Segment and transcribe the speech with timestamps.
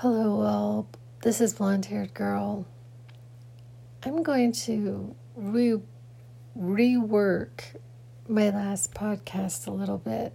[0.00, 0.86] Hello, all.
[1.20, 2.64] This is Blonde Haired Girl.
[4.02, 5.82] I'm going to re-
[6.58, 7.76] rework
[8.26, 10.32] my last podcast a little bit.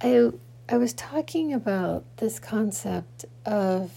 [0.00, 0.30] I,
[0.68, 3.90] I was talking about this concept of,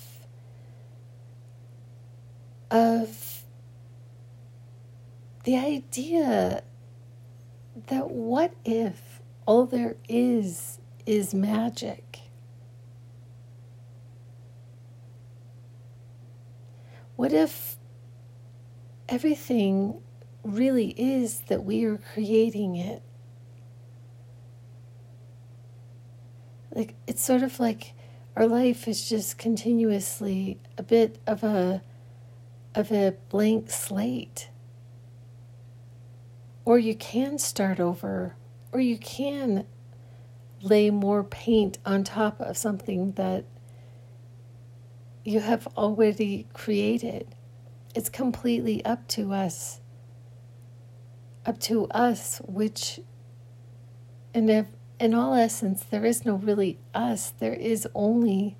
[2.71, 3.43] of
[5.43, 6.63] the idea
[7.85, 12.04] that what if all there is is magic?
[17.15, 17.77] What if
[19.07, 20.01] everything
[20.43, 23.01] really is that we are creating it?
[26.73, 27.93] Like, it's sort of like
[28.35, 31.81] our life is just continuously a bit of a
[32.73, 34.49] of a blank slate
[36.65, 38.35] or you can start over,
[38.71, 39.65] or you can
[40.61, 43.45] lay more paint on top of something that
[45.25, 47.35] you have already created.
[47.95, 49.81] It's completely up to us.
[51.45, 52.99] Up to us, which,
[54.33, 54.67] in, if,
[54.99, 57.31] in all essence, there is no really us.
[57.31, 58.55] There is only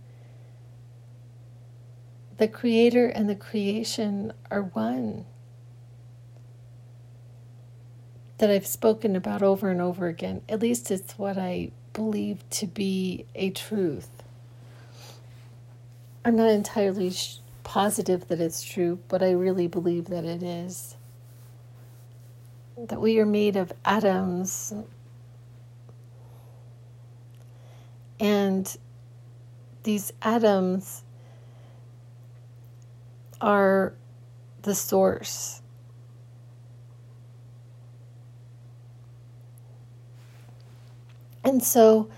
[2.37, 5.25] the Creator and the creation are one
[8.39, 10.41] that I've spoken about over and over again.
[10.49, 14.14] At least it's what I believe to be a truth.
[16.25, 20.95] I'm not entirely sh- positive that it's true, but I really believe that it is.
[22.77, 24.73] That we are made of atoms.
[28.19, 28.75] And
[29.83, 31.03] these atoms
[33.39, 33.93] are
[34.63, 35.61] the source
[41.45, 42.09] And so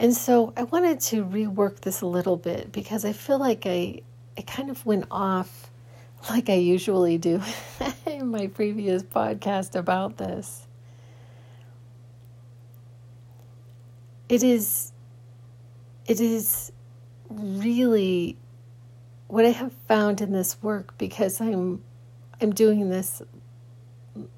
[0.00, 4.00] and so I wanted to rework this a little bit because I feel like I
[4.38, 5.70] I kind of went off
[6.30, 7.42] like I usually do
[8.06, 10.66] in my previous podcast about this.
[14.30, 14.92] It is
[16.06, 16.72] it is
[17.28, 18.38] really
[19.28, 21.84] what I have found in this work because I'm
[22.40, 23.20] I'm doing this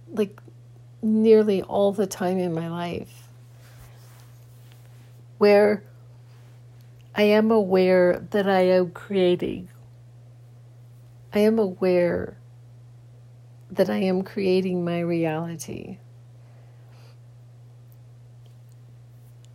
[0.09, 0.41] like
[1.03, 3.22] nearly all the time in my life
[5.43, 5.83] where
[7.17, 9.71] I am aware that I am creating.
[11.35, 12.39] I am aware
[13.73, 15.99] that I am creating my reality.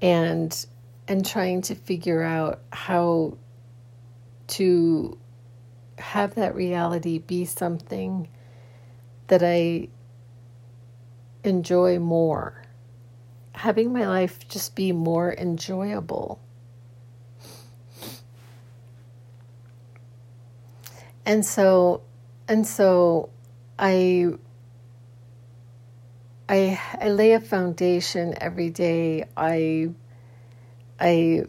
[0.02, 0.54] And
[1.08, 3.38] and trying to figure out how
[4.48, 5.18] to
[6.00, 8.28] have that reality be something
[9.28, 9.88] that I
[11.46, 12.67] enjoy more
[13.58, 16.40] having my life just be more enjoyable.
[21.26, 22.04] And so
[22.48, 23.30] and so
[23.80, 24.28] I
[26.48, 29.26] I I lay a foundation every day.
[29.36, 29.90] I
[31.00, 31.46] I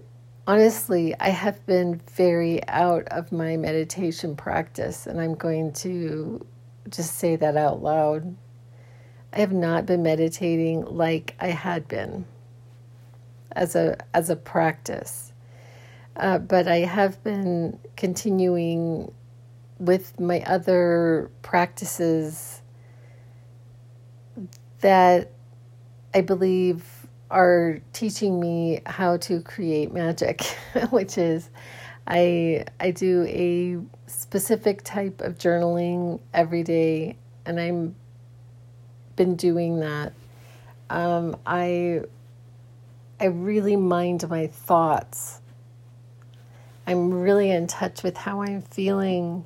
[0.46, 6.44] honestly I have been very out of my meditation practice and I'm going to
[6.88, 8.34] just say that out loud.
[9.32, 12.24] I have not been meditating like I had been
[13.52, 15.32] as a as a practice,
[16.16, 19.12] uh, but I have been continuing
[19.78, 22.62] with my other practices
[24.80, 25.30] that
[26.14, 26.84] I believe
[27.30, 30.42] are teaching me how to create magic,
[30.90, 31.50] which is
[32.06, 33.78] I I do a
[34.10, 37.94] specific type of journaling every day and I'm
[39.18, 40.14] been doing that.
[40.88, 42.02] Um, I
[43.20, 45.42] I really mind my thoughts.
[46.86, 49.44] I'm really in touch with how I'm feeling.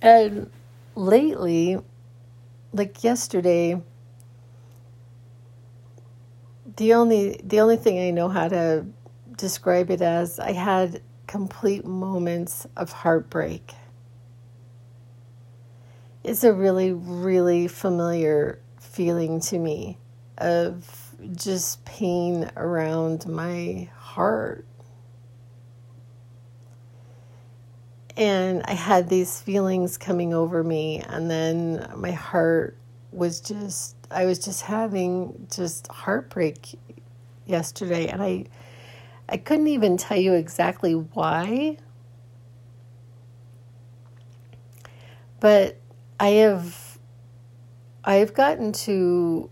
[0.00, 0.50] And
[0.96, 1.78] lately,
[2.72, 3.80] like yesterday,
[6.76, 8.86] the only the only thing I know how to
[9.36, 13.74] describe it as I had complete moments of heartbreak
[16.24, 19.98] is a really, really familiar feeling to me
[20.38, 24.66] of just pain around my heart.
[28.16, 32.76] And I had these feelings coming over me, and then my heart
[33.10, 36.78] was just, I was just having just heartbreak
[37.46, 38.44] yesterday, and I,
[39.28, 41.78] I couldn't even tell you exactly why.
[45.40, 45.78] But
[46.22, 47.00] I have
[48.04, 49.50] I have gotten to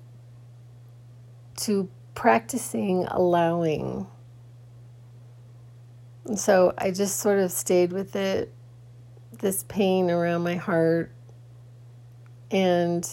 [1.57, 4.07] to practicing allowing
[6.27, 8.53] And so I just sort of stayed with it,
[9.41, 11.11] this pain around my heart.
[12.53, 13.05] And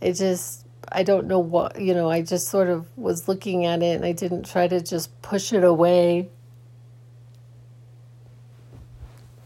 [0.00, 3.82] it just, I don't know what, you know, I just sort of was looking at
[3.82, 6.30] it and I didn't try to just push it away.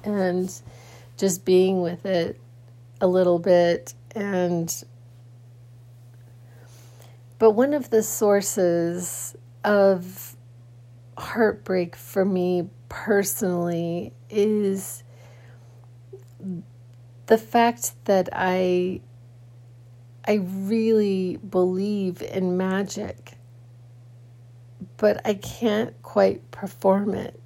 [0.05, 0.55] And
[1.17, 2.39] just being with it
[3.01, 4.85] a little bit and
[7.39, 10.37] but one of the sources of
[11.17, 15.03] heartbreak for me personally is
[17.27, 19.01] the fact that I
[20.27, 23.39] I really believe in magic
[24.97, 27.41] but I can't quite perform it.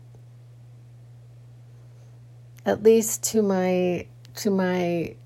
[2.64, 4.06] At least to my
[4.36, 5.16] to my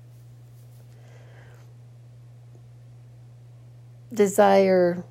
[4.13, 5.03] desire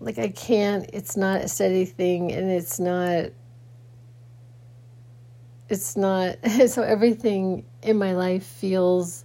[0.00, 3.26] like I can't it's not a steady thing and it's not
[5.68, 6.36] it's not
[6.68, 9.24] so everything in my life feels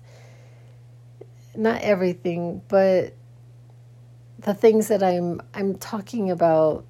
[1.56, 3.14] not everything but
[4.40, 6.86] the things that I'm I'm talking about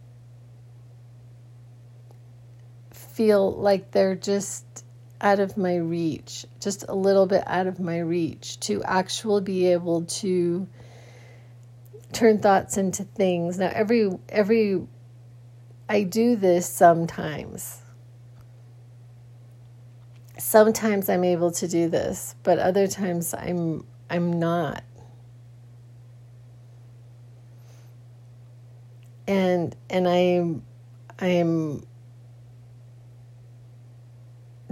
[2.92, 4.86] feel like they're just
[5.22, 9.68] out of my reach just a little bit out of my reach to actually be
[9.68, 10.68] able to
[12.12, 13.58] turn thoughts into things.
[13.58, 14.88] Now every every
[15.90, 17.82] I do this sometimes.
[20.38, 24.84] Sometimes I'm able to do this, but other times I'm I'm not.
[29.28, 30.64] And and I'm
[31.20, 31.86] I'm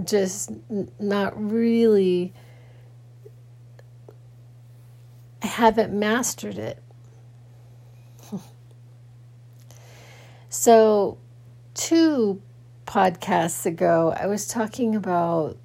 [0.04, 0.50] just
[0.98, 2.32] not really
[5.42, 6.81] I haven't mastered it.
[10.54, 11.16] So,
[11.72, 12.42] two
[12.84, 15.56] podcasts ago, I was talking about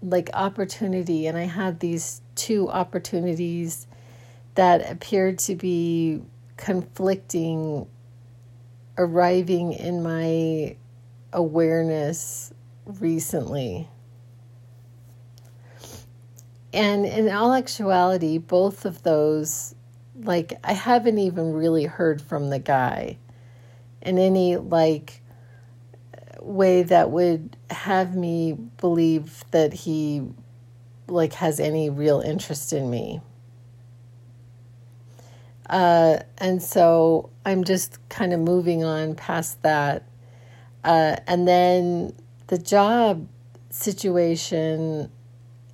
[0.00, 3.86] like opportunity, and I had these two opportunities
[4.54, 6.22] that appeared to be
[6.56, 7.86] conflicting,
[8.96, 10.76] arriving in my
[11.34, 12.54] awareness
[12.86, 13.90] recently.
[16.72, 19.74] And in all actuality, both of those,
[20.16, 23.18] like, I haven't even really heard from the guy
[24.04, 25.22] in any like
[26.40, 30.22] way that would have me believe that he
[31.08, 33.20] like has any real interest in me.
[35.68, 40.04] Uh, and so I'm just kind of moving on past that.
[40.82, 42.14] Uh, and then
[42.48, 43.26] the job
[43.70, 45.10] situation,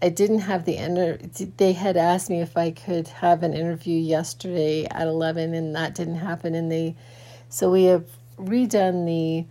[0.00, 1.18] I didn't have the inter-
[1.56, 5.94] they had asked me if I could have an interview yesterday at 11 and that
[5.94, 6.96] didn't happen and they
[7.52, 8.04] so we have
[8.46, 9.46] redone the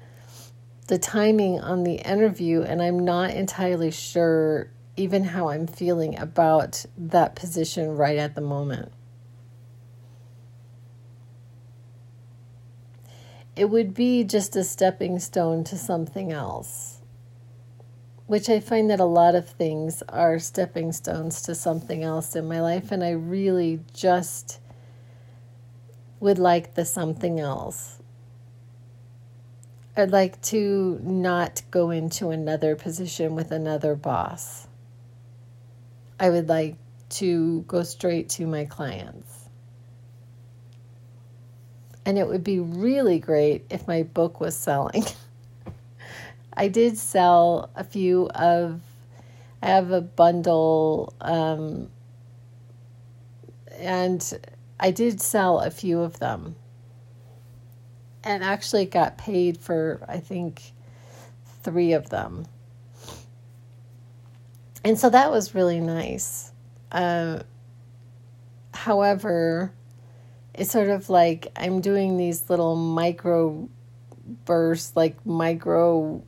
[0.88, 6.86] the timing on the interview and I'm not entirely sure even how I'm feeling about
[6.98, 8.92] that position right at the moment.
[13.56, 17.02] It would be just a stepping stone to something else,
[18.26, 22.48] which I find that a lot of things are stepping stones to something else in
[22.48, 24.60] my life, and I really just
[26.20, 27.99] would like the something else.
[29.98, 34.68] I'd like to not go into another position with another boss.
[36.20, 36.76] I would like
[37.10, 39.50] to go straight to my clients.
[42.06, 45.06] And it would be really great if my book was selling.
[46.54, 48.82] I did sell a few of,
[49.62, 51.90] I have a bundle, um,
[53.78, 54.40] and
[54.80, 56.56] I did sell a few of them
[58.24, 60.62] and actually got paid for, I think,
[61.64, 62.46] three of them.
[64.84, 66.52] And so that was really nice.
[66.92, 67.40] Uh,
[68.74, 69.74] however,
[70.54, 73.70] it's sort of like I'm doing these little micro
[74.46, 76.24] bursts, like micro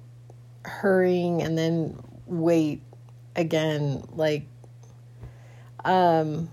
[0.63, 2.81] hurrying and then wait
[3.35, 4.45] again, like,
[5.83, 6.49] um,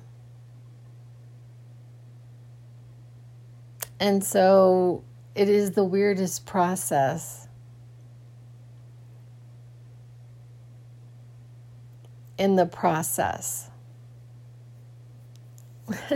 [4.00, 5.02] and so
[5.38, 7.46] it is the weirdest process.
[12.36, 13.70] In the process.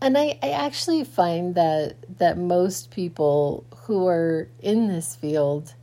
[0.00, 5.74] and I, I actually find that that most people who are in this field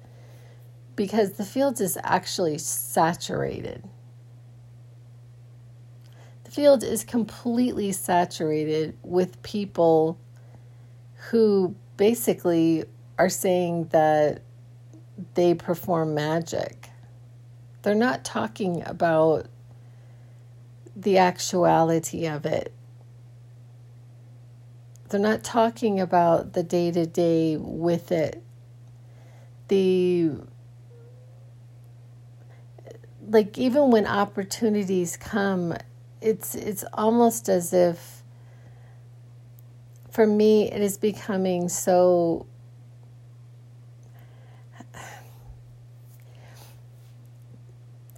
[0.98, 3.82] because the field is actually saturated.
[6.44, 10.20] The field is completely saturated with people
[11.30, 12.86] who basically
[13.18, 14.42] are saying that
[15.34, 16.90] they perform magic.
[17.82, 19.48] They're not talking about
[20.96, 22.74] the actuality of it.
[25.10, 28.42] They're not talking about the day to day with it.
[29.68, 30.32] The
[33.28, 35.76] like even when opportunities come,
[36.22, 38.24] it's it's almost as if
[40.16, 42.46] for me it is becoming so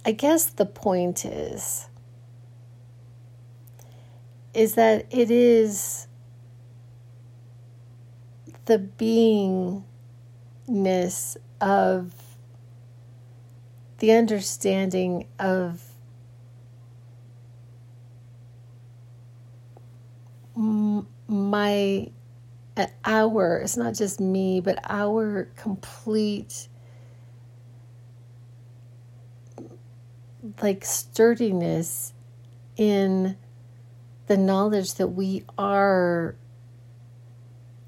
[0.04, 1.88] I guess the point is
[4.54, 6.06] is that it is
[8.66, 9.82] the beingness
[11.60, 12.14] of
[13.98, 15.82] the understanding of
[21.28, 22.10] my
[23.04, 26.68] our it's not just me but our complete
[30.62, 32.12] like sturdiness
[32.76, 33.36] in
[34.26, 36.36] the knowledge that we are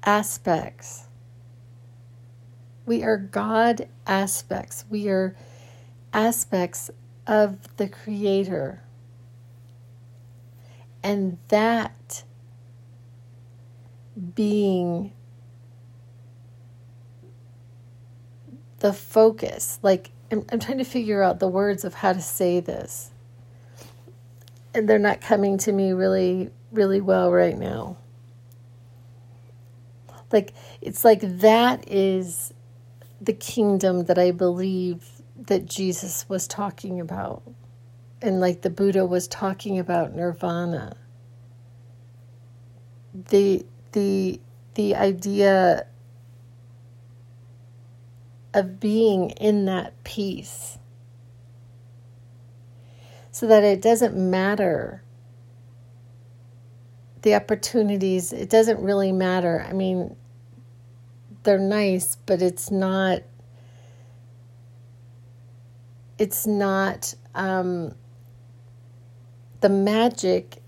[0.03, 1.07] aspects.
[2.85, 4.85] We are God aspects.
[4.89, 5.35] We are
[6.13, 6.89] aspects
[7.27, 8.83] of the Creator.
[11.03, 12.23] And that
[14.35, 15.13] being
[18.79, 22.59] the focus, like I'm, I'm trying to figure out the words of how to say
[22.59, 23.11] this.
[24.73, 27.97] And they're not coming to me really, really well right now.
[30.31, 32.53] Like, it's like that is
[33.19, 37.43] the kingdom that I believe that Jesus was talking about.
[38.21, 40.95] And like the Buddha was talking about nirvana.
[43.13, 44.39] The the
[44.75, 45.85] the idea
[48.53, 50.77] of being in that peace.
[53.31, 55.03] So that it doesn't matter
[57.21, 59.65] the opportunities it doesn't really matter.
[59.67, 60.15] I mean
[61.43, 63.21] they're nice but it's not
[66.21, 67.95] it's not um,
[69.61, 70.61] the magic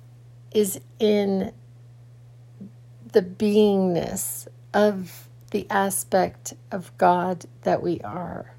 [0.51, 1.51] is in
[3.13, 8.55] the beingness of the aspect of God that we are.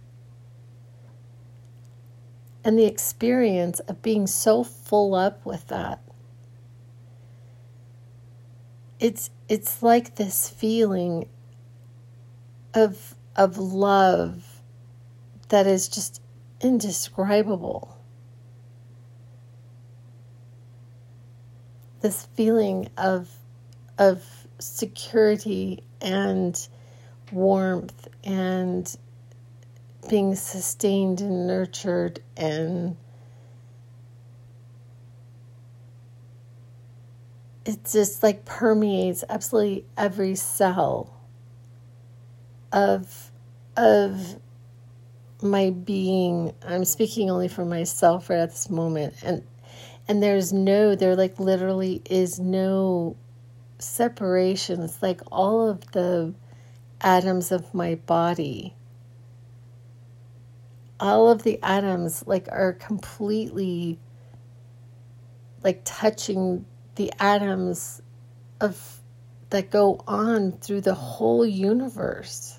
[2.64, 6.00] And the experience of being so full up with that.
[8.99, 11.28] It's it's like this feeling
[12.73, 14.62] of of love
[15.49, 16.23] that is just
[16.61, 17.99] indescribable.
[22.00, 23.28] This feeling of
[23.99, 26.68] of security and
[27.32, 28.96] warmth and
[30.08, 32.96] being sustained and nurtured and
[37.64, 41.14] it just like permeates absolutely every cell
[42.73, 43.30] of
[43.76, 44.37] of
[45.42, 46.52] my being.
[46.66, 49.14] I'm speaking only for myself right at this moment.
[49.23, 49.42] And
[50.06, 53.16] and there's no there like literally is no
[53.84, 56.32] separation it's like all of the
[57.00, 58.74] atoms of my body
[60.98, 63.98] all of the atoms like are completely
[65.62, 66.64] like touching
[66.94, 68.00] the atoms
[68.60, 69.00] of
[69.50, 72.58] that go on through the whole universe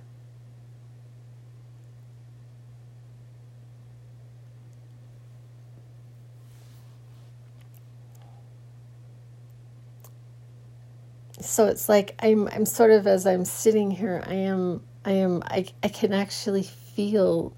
[11.46, 15.44] so it's like I'm I'm sort of as I'm sitting here, I am I am
[15.46, 17.54] I I can actually feel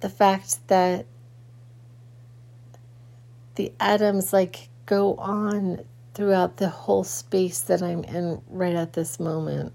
[0.00, 1.06] the fact that
[3.54, 9.18] the atoms like go on throughout the whole space that I'm in right at this
[9.18, 9.72] moment.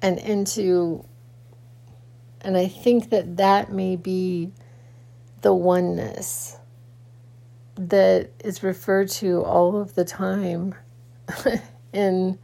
[0.00, 1.04] And into,
[2.40, 4.52] and I think that that may be
[5.40, 6.57] the oneness
[7.78, 10.74] that is referred to all of the time
[11.92, 12.38] in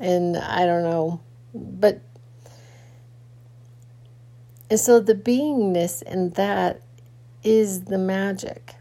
[0.00, 1.20] and I don't know
[1.54, 2.00] but
[4.68, 6.82] and so the beingness in that
[7.44, 8.74] is the magic.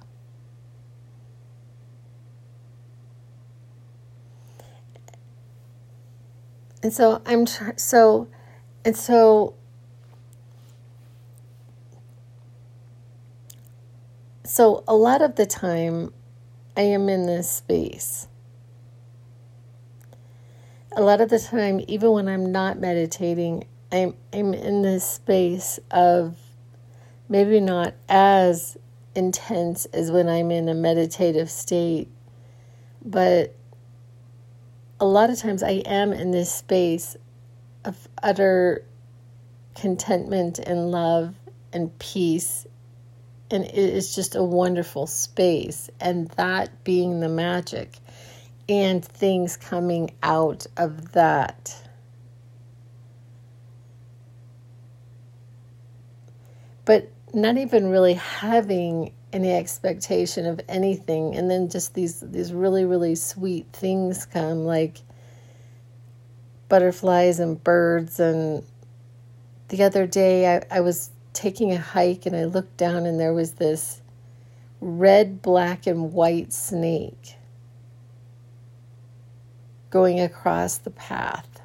[6.81, 8.27] And so I'm tr- so
[8.83, 9.55] and so
[14.55, 16.13] So, a lot of the time,
[16.77, 18.29] I am in this space.
[20.95, 25.79] a lot of the time, even when I'm not meditating, I'm, I'm in this space
[25.91, 26.37] of
[27.27, 28.77] maybe not as
[29.13, 32.09] intense as when I'm in a meditative state,
[33.03, 33.53] but
[35.01, 37.17] a lot of times I am in this space
[37.83, 38.85] of utter
[39.75, 41.35] contentment and love
[41.73, 42.65] and peace.
[43.55, 45.89] And it is just a wonderful space.
[46.01, 47.97] And that being the magic
[48.67, 51.73] and things coming out of that.
[56.83, 62.85] But not even really having any expectation of anything and then just these these really
[62.85, 65.01] really sweet things come like
[66.69, 68.63] butterflies and birds and
[69.67, 73.33] the other day I, I was taking a hike and I looked down and there
[73.33, 74.01] was this
[74.81, 77.35] red, black, and white snake
[79.89, 81.61] going across the path.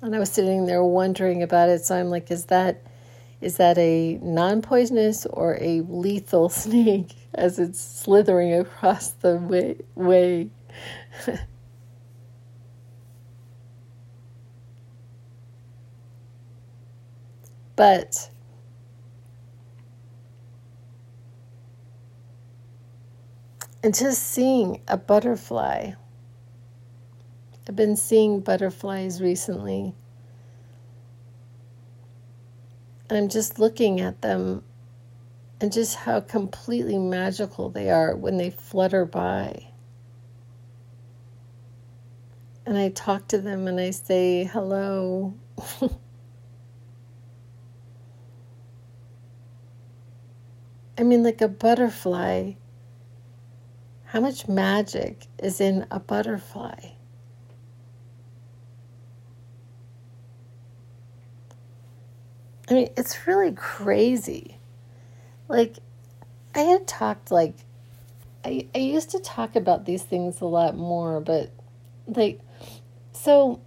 [0.00, 1.84] And I was sitting there wondering about it.
[1.84, 2.82] So I'm like, is that
[3.40, 9.76] is that a non-poisonous or a lethal snake as it's slithering across the way?
[9.94, 10.50] way?
[17.76, 18.30] but
[23.82, 25.92] and just seeing a butterfly
[27.66, 29.94] I've been seeing butterflies recently.
[33.08, 34.62] And I'm just looking at them
[35.60, 39.68] and just how completely magical they are when they flutter by.
[42.66, 45.34] And I talk to them and I say, hello.
[50.96, 52.52] I mean, like a butterfly.
[54.06, 56.90] How much magic is in a butterfly?
[62.68, 64.58] I mean, it's really crazy.
[65.48, 65.76] Like,
[66.54, 67.56] I had talked, like,
[68.44, 71.50] I, I used to talk about these things a lot more, but,
[72.06, 72.40] like,
[73.12, 73.60] so,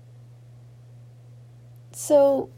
[1.92, 2.50] so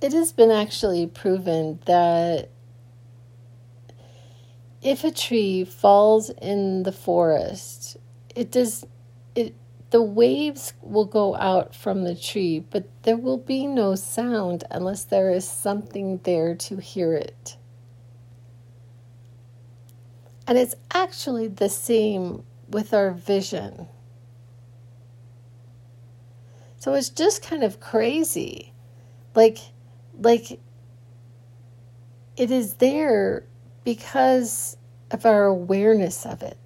[0.00, 2.50] it has been actually proven that
[4.86, 7.96] if a tree falls in the forest,
[8.36, 8.86] it does,
[9.34, 9.52] it,
[9.90, 15.02] the waves will go out from the tree, but there will be no sound unless
[15.02, 17.56] there is something there to hear it.
[20.46, 23.88] And it's actually the same with our vision.
[26.78, 28.72] So it's just kind of crazy.
[29.34, 29.58] Like
[30.20, 30.60] like
[32.36, 33.44] it is there
[33.86, 34.75] because
[35.10, 36.58] of our awareness of it.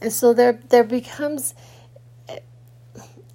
[0.00, 1.54] And so there there becomes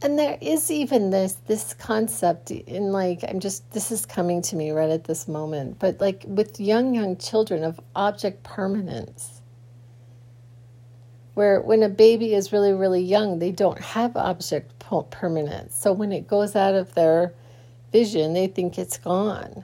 [0.01, 4.55] and there is even this this concept in like I'm just this is coming to
[4.55, 9.41] me right at this moment, but like with young young children of object permanence.
[11.33, 14.77] Where when a baby is really really young, they don't have object
[15.09, 15.75] permanence.
[15.75, 17.33] So when it goes out of their
[17.91, 19.63] vision, they think it's gone.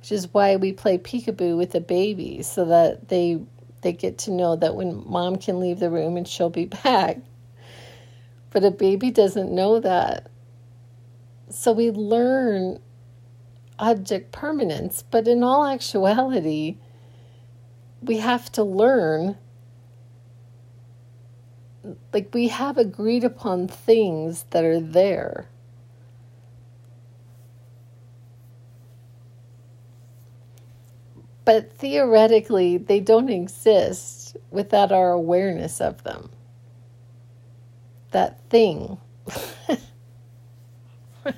[0.00, 3.40] Which is why we play peekaboo with the baby so that they
[3.82, 7.18] they get to know that when mom can leave the room and she'll be back.
[8.50, 10.30] But a baby doesn't know that.
[11.50, 12.80] So we learn
[13.78, 16.76] object permanence, but in all actuality,
[18.02, 19.36] we have to learn
[22.12, 25.48] like we have agreed upon things that are there.
[31.50, 36.30] But theoretically, they don't exist without our awareness of them.
[38.12, 38.98] That thing.
[41.24, 41.34] and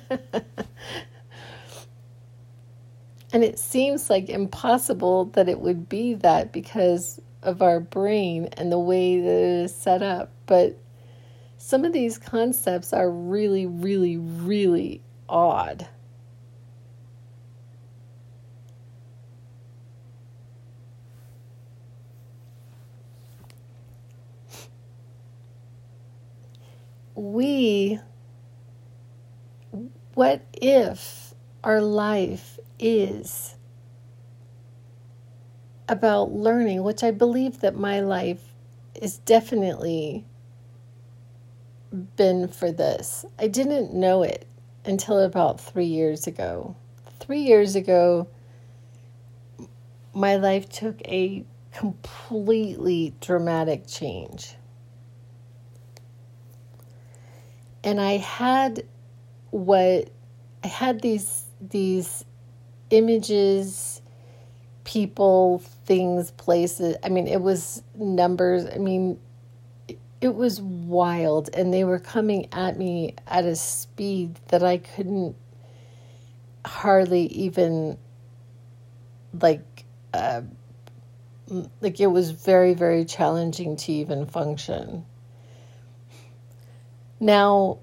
[3.33, 8.77] it seems like impossible that it would be that because of our brain and the
[8.77, 10.29] way that it is set up.
[10.45, 10.77] But
[11.57, 15.87] some of these concepts are really, really, really odd.
[27.23, 27.99] We,
[30.13, 31.33] what if
[31.63, 33.55] our life is
[35.87, 38.41] about learning, which I believe that my life
[38.95, 40.25] is definitely
[42.17, 43.25] been for this.
[43.39, 44.45] I didn't know it
[44.83, 46.75] until about three years ago.
[47.19, 48.27] three years ago,
[50.13, 54.55] my life took a completely dramatic change.
[57.83, 58.85] And I had
[59.51, 60.09] what
[60.63, 62.25] I had these these
[62.89, 64.01] images,
[64.83, 66.95] people, things, places.
[67.03, 68.65] I mean, it was numbers.
[68.73, 69.19] I mean,
[70.23, 75.35] it was wild and they were coming at me at a speed that I couldn't
[76.65, 77.97] hardly even
[79.41, 80.43] like uh,
[81.81, 85.03] like it was very very challenging to even function
[87.23, 87.79] now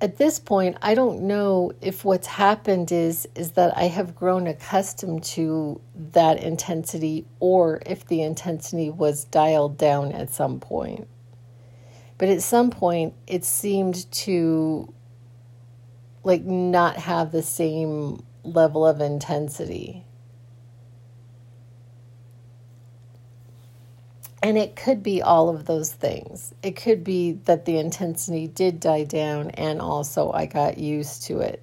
[0.00, 4.46] at this point i don't know if what's happened is is that i have grown
[4.46, 5.80] accustomed to
[6.12, 11.08] that intensity or if the intensity was dialed down at some point.
[12.16, 14.92] But at some point it seemed to
[16.24, 20.04] like not have the same level of intensity
[24.42, 26.54] And it could be all of those things.
[26.62, 31.40] It could be that the intensity did die down and also I got used to
[31.40, 31.62] it.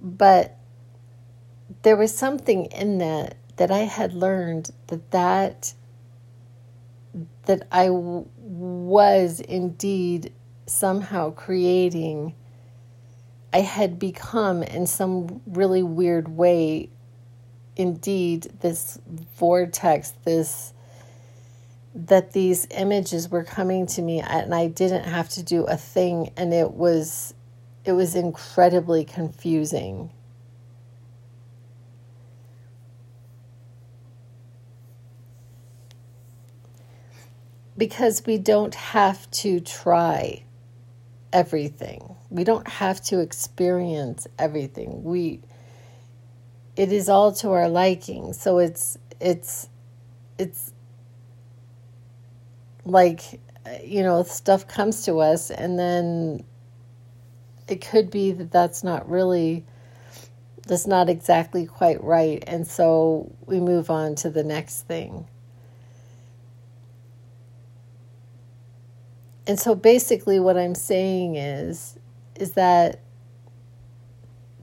[0.00, 0.56] But
[1.82, 5.74] there was something in that that I had learned that that
[7.44, 10.32] that I w- was indeed
[10.66, 12.34] somehow creating
[13.52, 16.90] I had become in some really weird way
[17.80, 19.00] indeed this
[19.36, 20.74] vortex, this
[21.92, 26.30] that these images were coming to me and I didn't have to do a thing
[26.36, 27.34] and it was
[27.84, 30.10] it was incredibly confusing.
[37.76, 40.44] Because we don't have to try
[41.32, 42.14] everything.
[42.28, 45.02] We don't have to experience everything.
[45.02, 45.40] We
[46.76, 48.32] it is all to our liking.
[48.32, 49.68] So it's it's
[50.38, 50.72] it's
[52.84, 53.40] like
[53.84, 56.42] you know stuff comes to us and then
[57.68, 59.64] it could be that that's not really
[60.66, 65.26] that's not exactly quite right and so we move on to the next thing
[69.46, 71.98] and so basically what i'm saying is
[72.36, 73.00] is that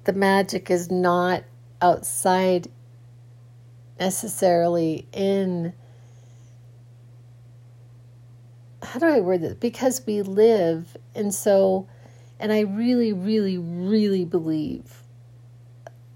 [0.05, 1.43] the magic is not
[1.81, 2.67] outside
[3.99, 5.73] necessarily in
[8.83, 9.55] how do I word this?
[9.55, 11.87] Because we live, and so,
[12.39, 15.03] and I really, really, really believe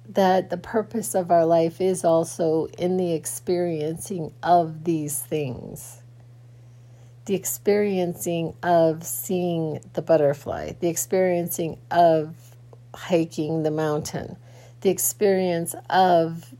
[0.07, 6.01] that the purpose of our life is also in the experiencing of these things.
[7.25, 12.35] The experiencing of seeing the butterfly, the experiencing of
[12.93, 14.37] hiking the mountain,
[14.81, 16.53] the experience of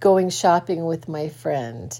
[0.00, 1.98] going shopping with my friend.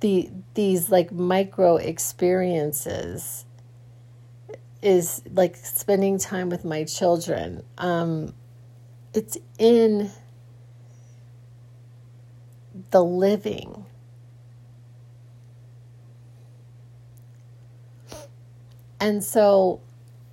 [0.00, 3.44] The these like micro experiences
[4.82, 7.62] is like spending time with my children.
[7.78, 8.34] Um
[9.12, 10.10] it's in
[12.90, 13.86] the living.
[19.00, 19.80] And so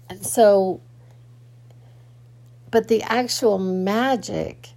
[0.09, 0.81] and so
[2.73, 4.69] but the actual magic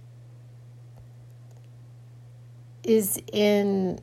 [2.83, 3.99] is in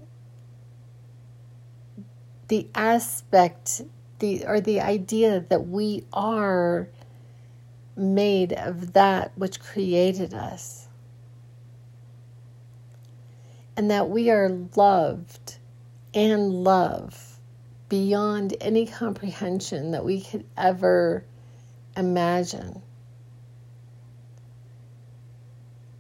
[2.49, 3.83] the aspect
[4.19, 6.89] the or the idea that we are
[7.97, 10.89] made of that which created us.
[13.77, 15.59] And that we are loved
[16.13, 17.39] and love
[17.89, 21.25] beyond any comprehension that we could ever
[21.97, 22.83] imagine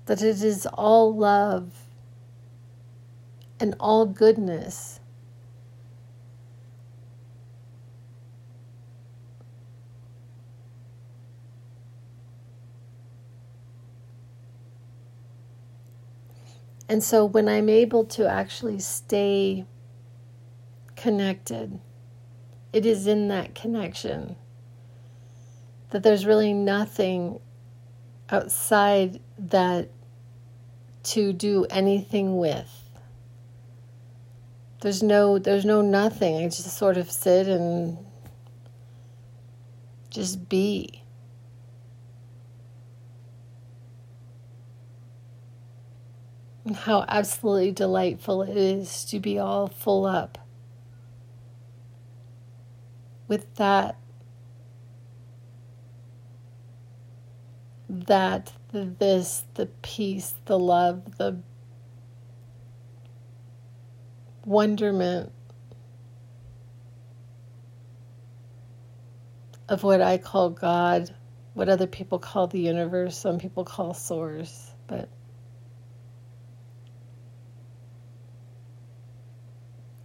[0.07, 1.73] that it is all love
[3.59, 5.01] and all goodness.
[16.89, 19.65] And so when I'm able to actually stay
[20.97, 21.81] connected,
[22.73, 24.37] it is in that connection
[25.91, 27.41] that there's really nothing
[28.31, 29.89] outside that
[31.05, 32.91] to do anything with.
[34.81, 36.37] There's no there's no nothing.
[36.37, 37.99] I just sort of sit and
[40.11, 41.03] just be.
[46.67, 50.39] And how absolutely delightful it is to be all full up
[53.29, 53.99] with that
[57.89, 61.39] that the this, the peace, the love, the
[64.45, 65.31] wonderment
[69.69, 71.15] of what I call God,
[71.55, 75.09] what other people call the universe, some people call source, but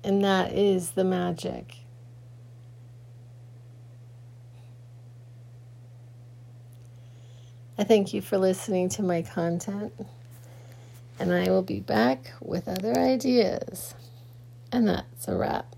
[0.04, 1.79] and that is the magic.
[7.80, 9.94] I thank you for listening to my content,
[11.18, 13.96] and I will be back with other ideas.
[14.74, 15.76] And that's a wrap.